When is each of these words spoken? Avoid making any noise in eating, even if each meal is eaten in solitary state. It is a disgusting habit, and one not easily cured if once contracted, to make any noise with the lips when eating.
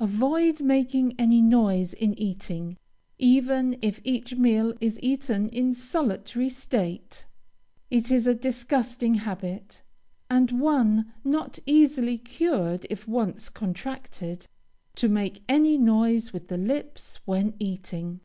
Avoid 0.00 0.62
making 0.62 1.14
any 1.18 1.42
noise 1.42 1.92
in 1.92 2.18
eating, 2.18 2.78
even 3.18 3.76
if 3.82 4.00
each 4.02 4.34
meal 4.34 4.72
is 4.80 4.98
eaten 5.02 5.50
in 5.50 5.74
solitary 5.74 6.48
state. 6.48 7.26
It 7.90 8.10
is 8.10 8.26
a 8.26 8.34
disgusting 8.34 9.16
habit, 9.16 9.82
and 10.30 10.52
one 10.58 11.12
not 11.22 11.58
easily 11.66 12.16
cured 12.16 12.86
if 12.88 13.06
once 13.06 13.50
contracted, 13.50 14.46
to 14.94 15.06
make 15.06 15.42
any 15.50 15.76
noise 15.76 16.32
with 16.32 16.48
the 16.48 16.56
lips 16.56 17.20
when 17.26 17.52
eating. 17.58 18.20